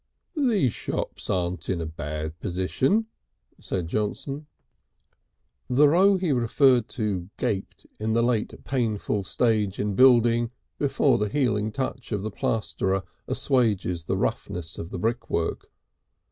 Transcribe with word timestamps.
"These 0.35 0.73
shops 0.73 1.29
aren't 1.29 1.69
in 1.69 1.79
a 1.79 1.85
bad 1.85 2.39
position," 2.39 3.05
said 3.59 3.87
Johnson. 3.87 4.47
The 5.69 5.87
row 5.87 6.17
he 6.17 6.31
referred 6.31 6.87
to 6.97 7.29
gaped 7.37 7.85
in 7.99 8.13
the 8.13 8.23
late 8.23 8.63
painful 8.63 9.21
stage 9.23 9.77
in 9.77 9.93
building 9.93 10.49
before 10.79 11.19
the 11.19 11.29
healing 11.29 11.71
touch 11.71 12.11
of 12.11 12.23
the 12.23 12.31
plasterer 12.31 13.03
assuages 13.27 14.05
the 14.05 14.17
roughness 14.17 14.79
of 14.79 14.89
the 14.89 14.97
brickwork. 14.97 15.69